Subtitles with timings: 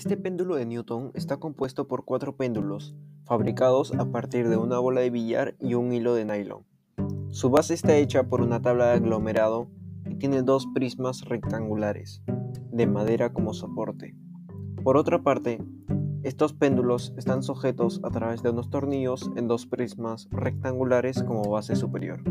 [0.00, 2.94] Este péndulo de Newton está compuesto por cuatro péndulos,
[3.26, 6.64] fabricados a partir de una bola de billar y un hilo de nylon.
[7.28, 9.68] Su base está hecha por una tabla de aglomerado
[10.06, 12.22] y tiene dos prismas rectangulares,
[12.72, 14.16] de madera como soporte.
[14.82, 15.62] Por otra parte,
[16.22, 21.76] estos péndulos están sujetos a través de unos tornillos en dos prismas rectangulares como base
[21.76, 22.22] superior.